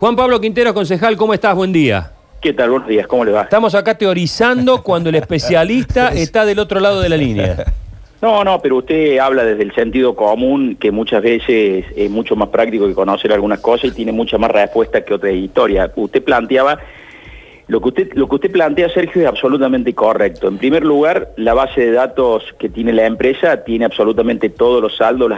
[0.00, 1.56] Juan Pablo Quintero, concejal, ¿cómo estás?
[1.56, 2.12] Buen día.
[2.40, 2.70] ¿Qué tal?
[2.70, 3.42] Buenos días, ¿cómo le va?
[3.42, 7.64] Estamos acá teorizando cuando el especialista está del otro lado de la línea.
[8.22, 12.48] No, no, pero usted habla desde el sentido común, que muchas veces es mucho más
[12.50, 15.90] práctico que conocer algunas cosas y tiene mucha más respuesta que otra historia.
[15.96, 16.78] Usted planteaba
[17.68, 20.48] lo que usted, lo que usted plantea, Sergio, es absolutamente correcto.
[20.48, 24.96] En primer lugar, la base de datos que tiene la empresa tiene absolutamente todos los
[24.96, 25.30] saldos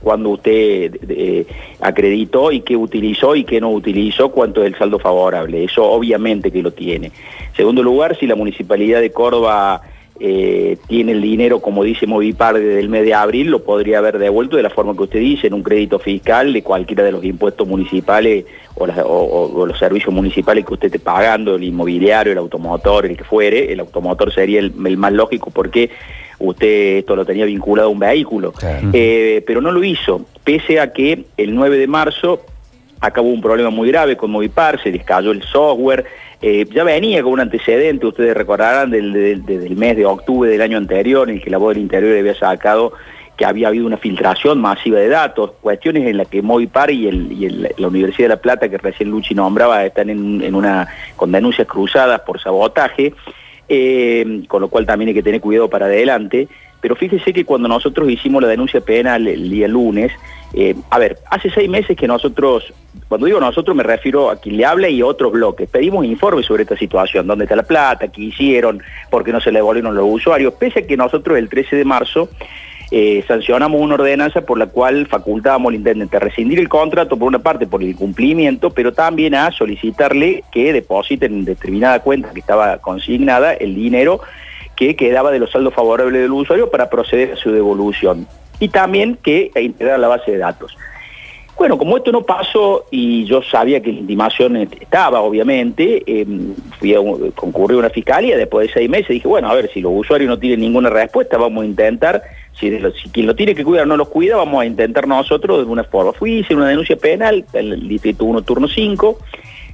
[0.00, 1.46] cuando usted eh,
[1.80, 5.64] acreditó y qué utilizó y qué no utilizó, cuánto es el saldo favorable.
[5.64, 7.06] Eso obviamente que lo tiene.
[7.06, 9.82] En segundo lugar, si la Municipalidad de Córdoba
[10.20, 14.18] eh, tiene el dinero, como dice Movipar, desde el mes de abril, lo podría haber
[14.18, 17.24] devuelto de la forma que usted dice, en un crédito fiscal de cualquiera de los
[17.24, 18.44] impuestos municipales
[18.74, 23.72] o, los servicios municipales que usted esté pagando, el inmobiliario, el automotor, el que fuere.
[23.72, 25.90] El automotor sería el, más lógico porque
[26.40, 28.52] usted esto lo tenía vinculado a un vehículo.
[28.92, 32.42] Eh, pero no lo hizo, pese a que el 9 de marzo
[33.00, 36.04] acabó un problema muy grave con Movipar, se les cayó el software,
[36.40, 40.78] eh, ya venía con un antecedente, ustedes recordarán, del, del, mes de octubre del año
[40.78, 42.92] anterior, en el que la voz del interior había sacado
[43.36, 47.72] que había habido una filtración masiva de datos, cuestiones en las que Movipar y, el,
[47.78, 52.20] la Universidad de La Plata, que recién Luchi nombraba, están en, una, con denuncias cruzadas
[52.22, 53.14] por sabotaje,
[53.68, 56.48] eh, con lo cual también hay que tener cuidado para adelante.
[56.80, 60.12] Pero fíjese que cuando nosotros hicimos la denuncia penal el día lunes,
[60.54, 62.72] eh, a ver, hace seis meses que nosotros,
[63.08, 66.62] cuando digo nosotros me refiero a quien le habla y otros bloques, pedimos informes sobre
[66.62, 70.06] esta situación, dónde está la plata, qué hicieron, por qué no se le devolvieron los
[70.08, 72.30] usuarios, pese a que nosotros el 13 de marzo
[72.90, 77.28] eh, sancionamos una ordenanza por la cual facultábamos al intendente a rescindir el contrato por
[77.28, 82.40] una parte por el incumplimiento, pero también a solicitarle que depositen en determinada cuenta que
[82.40, 84.20] estaba consignada el dinero
[84.78, 88.28] que quedaba de los saldos favorables del usuario para proceder a su devolución.
[88.60, 90.76] Y también que integrar la base de datos.
[91.56, 96.24] Bueno, como esto no pasó y yo sabía que la intimación estaba, obviamente, eh,
[96.78, 99.90] fui a a una fiscalía después de seis meses, dije, bueno, a ver, si los
[99.92, 102.22] usuarios no tienen ninguna respuesta, vamos a intentar,
[102.52, 102.70] si,
[103.10, 106.12] quien lo tiene que cuidar no los cuida, vamos a intentar nosotros de alguna forma.
[106.12, 109.18] Fui, hice una denuncia penal, el distrito 1, turno 5,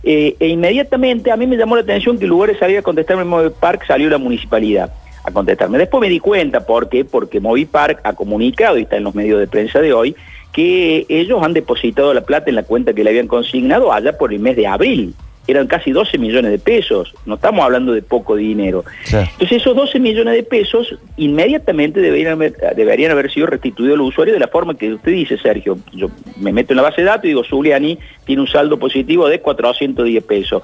[0.05, 2.83] eh, e inmediatamente a mí me llamó la atención que en lugar de salir a
[2.83, 4.93] contestarme en Movipark salió la municipalidad
[5.25, 5.79] a contestarme.
[5.79, 7.05] Después me di cuenta, ¿por qué?
[7.05, 10.15] Porque Movipark ha comunicado, y está en los medios de prensa de hoy,
[10.53, 14.33] que ellos han depositado la plata en la cuenta que le habían consignado allá por
[14.33, 15.15] el mes de abril.
[15.47, 18.85] Eran casi 12 millones de pesos, no estamos hablando de poco dinero.
[19.05, 24.35] Entonces esos 12 millones de pesos inmediatamente deberían haber, deberían haber sido restituidos al usuario
[24.35, 25.79] de la forma que usted dice, Sergio.
[25.93, 29.29] Yo me meto en la base de datos y digo, Zuliani tiene un saldo positivo
[29.29, 30.63] de 410 pesos.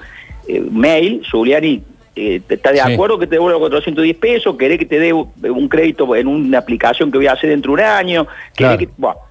[0.49, 1.83] Eh, mail, Zuliani
[2.17, 4.57] eh, ¿Estás de acuerdo que te devuelva 410 pesos?
[4.57, 7.83] ¿Querés que te dé un crédito en una aplicación que voy a hacer dentro de
[7.83, 8.27] un año?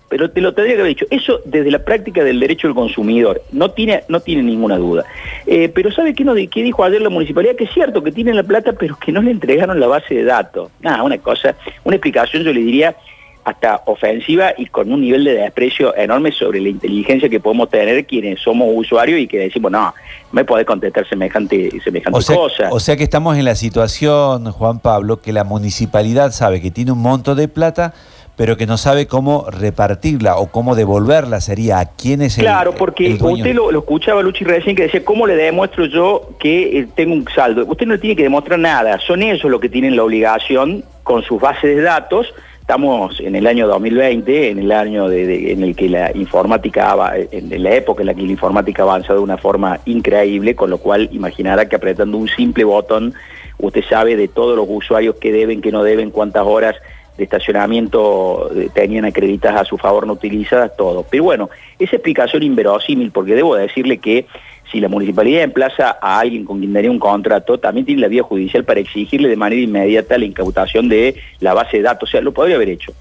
[0.10, 1.06] Pero te lo tendría que haber dicho.
[1.10, 5.06] Eso desde la práctica del derecho del consumidor, no tiene, no tiene ninguna duda.
[5.46, 7.56] Eh, pero ¿sabe qué, no, qué dijo ayer la municipalidad?
[7.56, 10.24] Que es cierto que tienen la plata, pero que no le entregaron la base de
[10.24, 10.72] datos.
[10.82, 12.96] Nada, una cosa, una explicación yo le diría
[13.44, 18.06] hasta ofensiva y con un nivel de desprecio enorme sobre la inteligencia que podemos tener
[18.06, 19.94] quienes somos usuarios y que decimos, no,
[20.32, 22.70] me puede contestar semejante, semejante cosa.
[22.72, 26.92] O sea que estamos en la situación, Juan Pablo, que la municipalidad sabe que tiene
[26.92, 27.94] un monto de plata,
[28.40, 32.74] pero que no sabe cómo repartirla o cómo devolverla, sería a quién es el Claro,
[32.74, 37.16] porque usted lo, escuchaba Luchi recién que decía, ¿cómo le demuestro yo que eh, tengo
[37.16, 37.66] un saldo?
[37.68, 41.42] Usted no tiene que demostrar nada, son ellos los que tienen la obligación con sus
[41.42, 46.16] bases de datos estamos en el año 2020, en el año en el que la
[46.16, 46.96] informática,
[47.32, 50.78] en la época en la que la informática avanza de una forma increíble, con lo
[50.78, 53.16] cual imaginará que apretando un simple botón,
[53.58, 56.76] usted sabe de todos los usuarios que deben, que no deben, cuántas horas
[57.20, 61.06] de estacionamiento eh, tenían acreditadas a su favor no utilizadas, todo.
[61.10, 64.26] Pero bueno, esa explicación inverosímil, porque debo decirle que
[64.72, 68.24] si la municipalidad emplaza a alguien con quien daría un contrato, también tiene la vía
[68.24, 72.10] judicial para exigirle de manera inmediata la incautación de la base de datos.
[72.10, 72.94] O sea, lo podría haber hecho.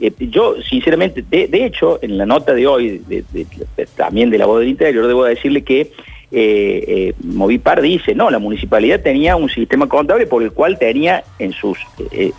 [0.00, 3.02] Eh, yo, sinceramente, de, hecho, en la nota de hoy,
[3.96, 5.90] también de la voz del interior, debo decirle que
[6.38, 11.24] eh, eh, Movipar dice, no, la municipalidad tenía un sistema contable por el cual tenía
[11.38, 11.78] en sus,
[12.12, 12.30] eh,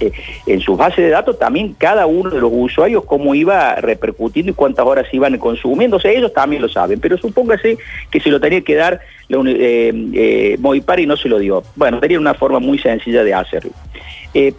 [0.46, 4.54] en sus bases de datos también cada uno de los usuarios cómo iba repercutiendo y
[4.54, 7.80] cuántas horas iban consumiendo, o sea, ellos también lo saben, pero supóngase
[8.12, 9.40] que se lo tenía que dar la,
[10.60, 11.64] Movipar y no se lo dio.
[11.76, 13.72] Bueno, tenía una forma muy sencilla de hacerlo.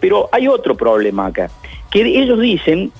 [0.01, 1.49] pero hay otro problema acá,
[1.89, 2.91] que ellos dicen,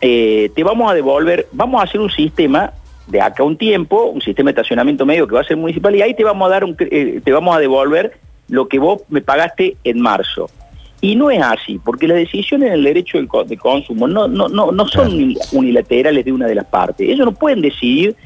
[0.00, 2.72] te vamos a devolver, vamos a hacer un sistema
[3.06, 6.02] de acá un tiempo, un sistema de estacionamiento medio que va a ser municipal y
[6.02, 8.18] ahí te vamos a dar un, eh, te vamos a devolver
[8.48, 10.50] lo que vos me pagaste en marzo.
[11.00, 14.72] Y no es así, porque las decisiones en el derecho de consumo no, no, no,
[14.72, 17.06] no son unilaterales de una de las partes.
[17.06, 18.16] Ellos no pueden decidir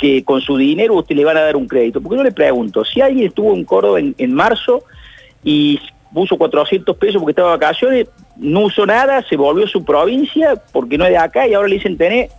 [0.00, 2.00] que con su dinero usted le van a dar un crédito.
[2.00, 4.84] Porque yo le pregunto, si alguien estuvo en Córdoba en, en marzo
[5.42, 5.78] y
[6.14, 10.54] puso 400 pesos porque estaba de vacaciones, no usó nada, se volvió a su provincia
[10.72, 12.30] porque no es de acá y ahora le dicen, tenés,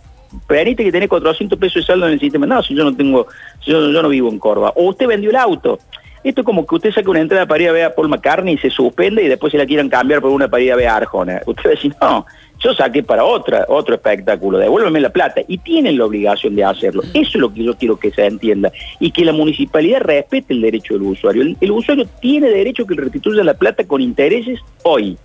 [0.46, 2.46] permite que tenés 400 pesos de saldo en el sistema.
[2.46, 3.26] No, si yo no tengo,
[3.64, 4.72] si yo, yo no vivo en Córdoba.
[4.76, 5.78] O usted vendió el auto.
[6.26, 8.54] Esto es como que usted saque una entrada para ir a ver a Paul McCartney
[8.54, 10.88] y se suspende y después se la quieran cambiar por una para ir a ver
[10.88, 11.40] a Arjona.
[11.46, 12.26] Usted va a decir, no,
[12.58, 15.42] yo saqué para otra, otro espectáculo, devuélveme la plata.
[15.46, 17.02] Y tienen la obligación de hacerlo.
[17.14, 18.72] Eso es lo que yo quiero que se entienda.
[18.98, 21.42] Y que la municipalidad respete el derecho del usuario.
[21.42, 25.16] El, el usuario tiene derecho a que le restituya la plata con intereses hoy.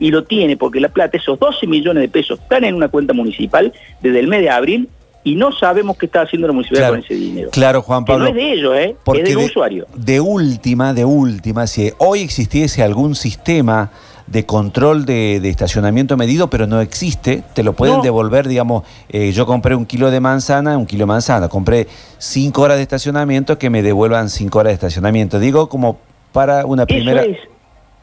[0.00, 3.12] Y lo tiene porque la plata, esos 12 millones de pesos, están en una cuenta
[3.12, 4.88] municipal desde el mes de abril
[5.22, 7.50] y no sabemos qué está haciendo la municipalidad Claro, con ese dinero.
[7.52, 8.24] claro, Juan Que Pablo.
[8.24, 8.96] no es de ellos, ¿eh?
[9.04, 9.86] Porque es del de, usuario.
[9.94, 13.90] de última, de última, si hoy existiese algún sistema
[14.26, 18.02] de control de, de estacionamiento medido, pero no existe, te lo pueden No.
[18.02, 22.62] devolver, digamos, eh, yo compré un kilo de manzana, un kilo de manzana, compré cinco
[22.62, 25.38] horas de estacionamiento, que me devuelvan cinco horas de estacionamiento.
[25.40, 25.98] Digo, como
[26.32, 27.22] para una primera...
[27.22, 27.38] Eso es,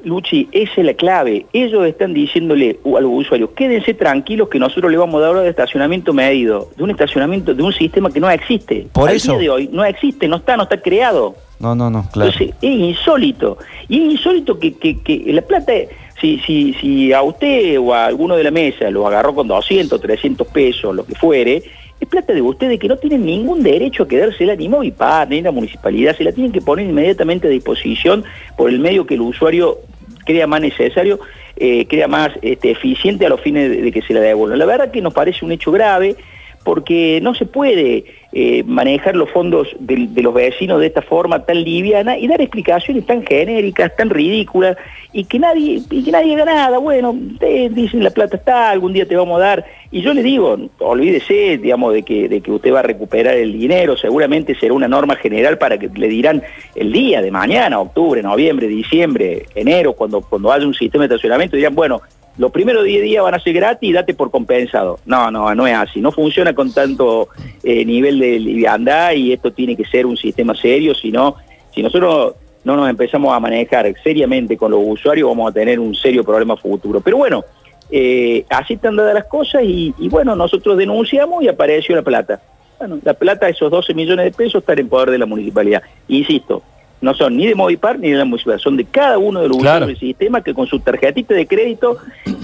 [0.04, 1.46] Luchi, esa es la clave.
[1.54, 5.42] Ellos están diciéndole a los usuarios, quédense tranquilos que nosotros le vamos a dar hora
[5.42, 8.88] de estacionamiento medido, de un estacionamiento, de un sistema que no existe.
[8.94, 9.32] Por Al eso.
[9.34, 11.36] día de hoy no existe, no está, no está creado.
[11.60, 12.32] No, no, no, claro.
[12.32, 13.58] Entonces, es insólito.
[13.90, 15.74] Y es insólito que, que- que la plata,
[16.22, 20.00] si, si, si a usted o a alguno de la mesa lo agarró con 200,
[20.00, 21.64] 300 pesos, lo que fuere,
[22.00, 25.52] es plata de ustedes que no tienen ningún derecho a quedársela ni Movipar, ni la
[25.52, 28.24] municipalidad, se la tienen que poner inmediatamente a disposición
[28.56, 29.80] por el medio que el usuario
[30.26, 31.20] crea más necesario,
[31.56, 34.60] eh, crea más este, eficiente a los fines de, que se la devuelvan.
[34.60, 36.16] La verdad que nos parece un hecho grave
[36.64, 41.64] porque no se puede eh, manejar los fondos de, los vecinos de esta forma tan
[41.64, 44.78] liviana y dar explicaciones tan genéricas, tan ridículas,
[45.14, 46.78] y que nadie, y que nadie haga nada.
[46.78, 49.66] Bueno, ustedes dicen la plata está, algún día te vamos a dar.
[49.92, 53.54] Y yo le digo, olvídese, digamos, de que, de que usted va a recuperar el
[53.54, 56.44] dinero, seguramente será una norma general para que le dirán
[56.76, 61.56] el día de mañana, octubre, noviembre, diciembre, enero, cuando, cuando haya un sistema de estacionamiento,
[61.56, 62.02] dirán, bueno,
[62.38, 65.00] los primeros 10 días van a ser gratis y date por compensado.
[65.06, 66.02] No, no, no es así.
[66.02, 67.30] No funciona con tanto
[67.64, 71.36] eh, nivel de liviandad y esto tiene que ser un sistema serio, si no,
[71.74, 75.96] si nosotros no nos empezamos a manejar seriamente con los usuarios, vamos a tener un
[75.96, 77.02] serio problema futuro.
[77.02, 77.44] Pero bueno,
[77.90, 82.42] eh, así están dadas las cosas y, y bueno, nosotros denunciamos y apareció la plata.
[82.78, 85.82] Bueno, la plata, esos 12 millones de pesos, están en poder de la municipalidad.
[86.08, 86.62] Insisto,
[87.02, 89.58] no son ni de Movipar ni de la municipalidad, son de cada uno de los
[89.58, 89.86] Claro.
[89.86, 91.98] usuarios del sistema que con su tarjetita de crédito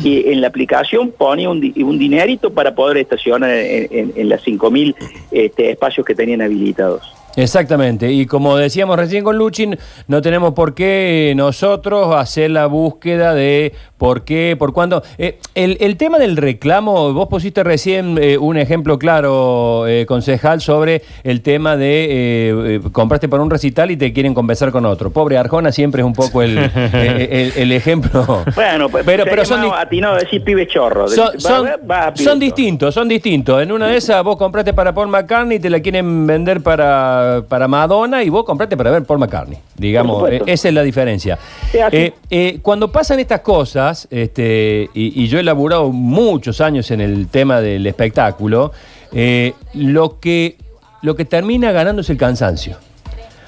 [0.03, 4.29] y en la aplicación ponía un, di- un dinerito para poder estacionar en, en, en
[4.29, 4.95] las 5.000
[5.31, 7.11] este, espacios que tenían habilitados.
[7.35, 9.77] Exactamente, y como decíamos recién con Luchin,
[10.07, 15.01] no tenemos por qué nosotros hacer la búsqueda de por qué, por cuándo.
[15.17, 20.59] Eh, el, el tema del reclamo, vos pusiste recién eh, un ejemplo claro, eh, concejal,
[20.61, 25.09] sobre el tema de eh, compraste para un recital y te quieren compensar con otro.
[25.09, 26.57] Pobre Arjona siempre es un poco el,
[26.93, 28.43] el- ejemplo.
[28.55, 31.07] Bueno, pues pero, pero son, atinado decir pibe chorro.
[31.07, 32.39] son, Va- son- va- va a pibe son chorro.
[32.45, 33.61] distintos, son distintos.
[33.63, 37.22] En una de esas vos compraste para Paul McCartney y te la quieren vender para,
[37.47, 39.57] para Madonna y vos compraste para ver Paul McCartney.
[39.77, 41.37] Digamos, eh, esa es la diferencia.
[41.73, 47.01] Eh, eh, cuando pasan estas cosas, este, y, y yo he laburado muchos años en
[47.01, 48.71] el tema del espectáculo,
[49.11, 50.57] eh, lo, que,
[51.01, 52.77] lo que termina ganando es el cansancio.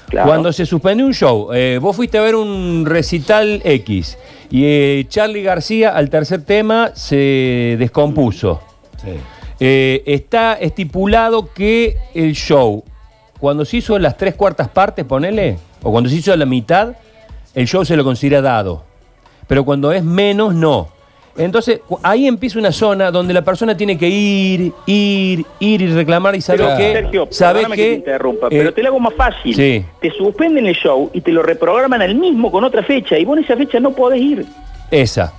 [0.08, 0.28] Claro.
[0.28, 4.16] Cuando se suspende un show, eh, vos fuiste a ver un recital X
[4.52, 8.60] y eh, Charlie García al tercer tema se descompuso.
[9.02, 9.10] Sí.
[9.58, 12.84] Eh, está estipulado que el show,
[13.38, 16.94] cuando se hizo las tres cuartas partes, ponele, o cuando se hizo la mitad,
[17.54, 18.84] el show se lo considera dado.
[19.46, 20.88] Pero cuando es menos, no.
[21.38, 26.34] Entonces, ahí empieza una zona donde la persona tiene que ir, ir, ir y reclamar
[26.34, 26.92] y saber Pero, que...
[26.92, 29.54] Sergio, sabe perdóname que, te interrumpa, eh, pero te lo hago más fácil.
[29.54, 29.84] sí.
[30.00, 33.36] Te suspenden el show y te lo reprograman al mismo con otra fecha y vos
[33.36, 34.46] en esa fecha no podés ir.
[34.90, 35.32] Esa.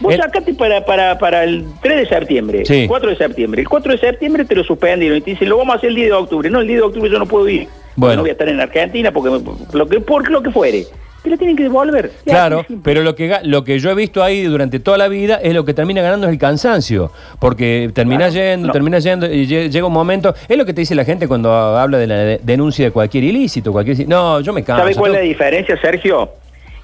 [0.00, 2.82] Vos sacate para, para, para el 3 de septiembre, Sí.
[2.82, 3.60] el 4 de septiembre.
[3.62, 5.96] El 4 de septiembre te lo suspendieron y te dicen, lo vamos a hacer el
[5.96, 6.50] 10 de octubre.
[6.50, 7.68] No, el 10 de octubre yo no puedo ir.
[7.96, 8.16] Bueno.
[8.16, 9.40] No voy a estar en Argentina porque me-
[9.78, 10.86] lo que, por lo que fuere.
[11.22, 12.10] Te lo tienen que devolver.
[12.24, 15.38] Ya, Claro, pero lo que, lo que yo he visto ahí durante toda la vida
[15.42, 17.12] es lo que termina ganando es el cansancio.
[17.38, 18.72] Porque termina Claro, yendo, no.
[18.72, 20.34] termina yendo y lle- llega un momento.
[20.48, 23.24] Es lo que te dice la gente cuando habla de la de- denuncia de cualquier
[23.24, 23.70] ilícito.
[23.70, 24.80] cualquier No, yo me canso.
[24.82, 26.30] ¿Sabe cuál es la diferencia, Sergio?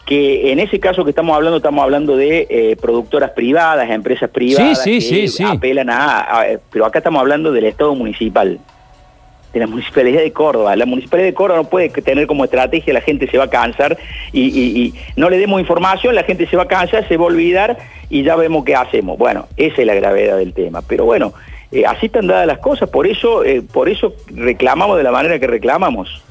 [0.07, 4.81] Que en ese caso que estamos hablando, estamos hablando de eh, productoras privadas, empresas privadas
[4.85, 8.61] Sí, sí, que sí, apelan a, a- Pero acá estamos hablando del Estado municipal,
[9.53, 10.77] de la Municipalidad de Córdoba.
[10.77, 13.99] La Municipalidad de Córdoba no puede tener como estrategia la gente se va a cansar
[14.33, 17.25] y, y- y no le demos información, la gente se va a cansar, se va
[17.25, 17.77] a olvidar
[18.09, 19.19] y ya vemos qué hacemos.
[19.19, 20.83] Bueno, esa es la gravedad del tema.
[20.87, 21.35] Pero bueno,
[21.73, 25.41] Eh, así están dadas las cosas, por eso, eh, por eso reclamamos de la manera
[25.41, 26.23] que reclamamos.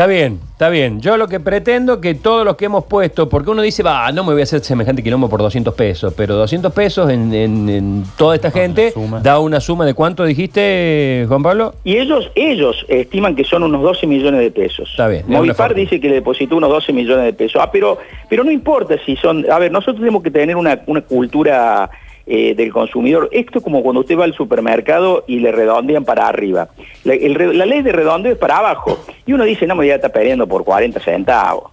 [0.00, 1.02] Está bien, está bien.
[1.02, 4.24] Yo lo que pretendo que todos los que hemos puesto, porque uno dice, va, no
[4.24, 8.04] me voy a hacer semejante quilombo por 200 pesos, pero 200 pesos en, en- en
[8.16, 9.20] toda esta gente suma.
[9.20, 11.74] da una suma de cuánto dijiste, Juan Pablo?
[11.84, 14.88] Y ellos, ellos estiman que son unos 12 millones de pesos.
[14.90, 15.74] Está bien, fortuna.
[15.74, 17.60] dice que le depositó unos 12 millones de pesos.
[17.62, 19.44] Ah, pero, pero no importa si son...
[19.52, 21.90] A ver, nosotros tenemos que tener una, una cultura
[22.32, 23.28] eh, del consumidor.
[23.32, 26.68] Esto es como cuando usted va al supermercado y le redondean para arriba.
[27.02, 29.00] La, el re- la ley de redondeo es para abajo.
[29.26, 31.70] Y uno dice, no, me ya está perdiendo por 40 centavos.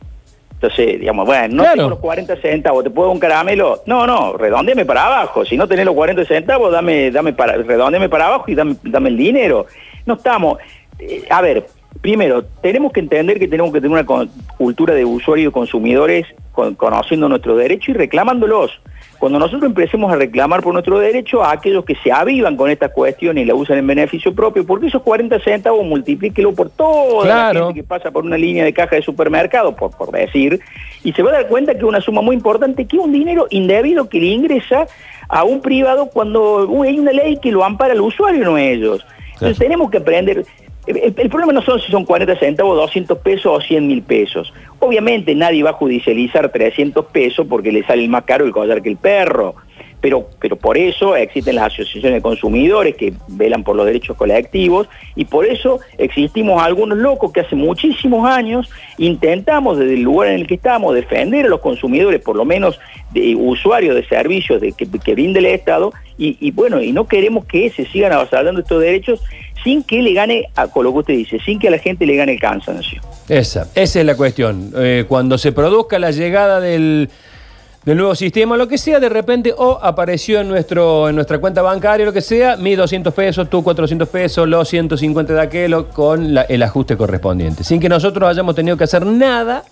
[0.54, 1.76] Entonces, digamos, bueno, no Claro.
[1.78, 3.82] tengo los 40 centavos, ¿te puedo un caramelo?
[3.86, 5.46] No, no, redondeme para abajo.
[5.46, 9.10] Si no tenés los 40 centavos, dame, dame para, redondeme para abajo y dame, dame
[9.10, 9.68] el dinero.
[10.08, 10.58] No estamos.
[10.98, 11.68] eh, a ver,
[12.02, 16.26] primero, tenemos que entender que tenemos que tener una cultura de usuarios y consumidores
[16.58, 18.72] con- conociendo nuestros derechos y reclamándolos.
[19.20, 22.90] Cuando nosotros empecemos a reclamar por nuestros derechos a aquellos que se avivan con esta
[22.90, 27.60] cuestión y la usan en beneficio propio, porque esos 40 centavos multiplíquelo por toda Claro.
[27.60, 30.60] la gente que pasa por una línea de caja de supermercado, por, por decir,
[31.04, 33.12] y se va a dar cuenta que es una suma muy importante, que es un
[33.14, 34.88] dinero indebido que le ingresa
[35.30, 39.06] a un privado cuando hay una ley que lo ampara al usuario, no ellos.
[39.34, 40.44] Entonces tenemos que aprender.
[40.88, 44.54] El, problema no son si son 40 centavos, 200 pesos o 100 mil pesos.
[44.80, 48.90] Obviamente nadie va a judicializar 300 pesos porque le sale más caro el collar que
[48.90, 49.56] el perro.
[50.00, 54.88] Pero, pero por eso existen las asociaciones de consumidores que velan por los derechos colectivos
[55.16, 60.36] y por eso existimos algunos locos que hace muchísimos años intentamos desde el lugar en
[60.36, 62.80] el que estamos defender a los consumidores, por lo menos
[63.12, 67.08] de usuarios de servicios de, que, que brinde el Estado y, y bueno, y no
[67.08, 69.24] queremos que se sigan avasallando estos derechos
[69.64, 72.06] sin que le gane, a, con lo que usted dice, sin que a la gente
[72.06, 73.02] le gane el cansancio.
[73.30, 74.72] Esa, esa es la cuestión.
[74.78, 77.10] Eh, cuando se produzca la llegada del,
[77.84, 81.62] del nuevo sistema, lo que sea, de repente, o apareció en, nuestro, en nuestra cuenta
[81.62, 86.34] bancaria, lo que sea, mi 200 pesos, tú 400 pesos, los 150 de aquello, con
[86.34, 87.64] la- el ajuste correspondiente.
[87.64, 89.64] Sin que nosotros hayamos tenido que hacer nada,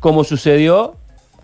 [0.00, 0.94] como sucedió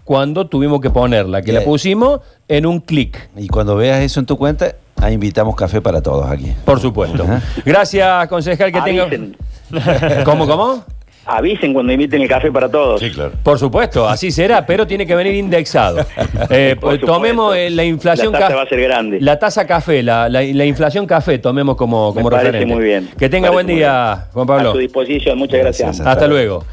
[0.05, 3.31] cuando tuvimos que ponerla, que la pusimos en un clic.
[3.37, 4.75] Y cuando veas eso en tu cuenta,
[5.05, 6.53] ahí invitamos café para todos aquí.
[6.65, 7.27] Por supuesto.
[7.65, 9.05] Gracias, concejal, que tenga...
[9.05, 9.37] Avisen,
[10.25, 10.85] ¿Cómo, cómo?
[11.27, 13.01] avisen cuando inviten el café para todos.
[13.15, 13.33] claro.
[13.43, 16.05] Por supuesto, así será, pero tiene que venir indexado.
[16.51, 19.19] Eh, tomemos eh, la inflación La tasa va a ser grande.
[19.21, 22.75] La tasa café, la, la- la inflación café, tomemos como, Me parece referente.
[22.75, 23.09] muy bien.
[23.19, 24.73] Que tenga buen día, Juan A Pablo.
[24.73, 25.87] su disposición, muchas gracias.
[25.89, 26.07] Gracias.
[26.07, 26.65] Hasta luego.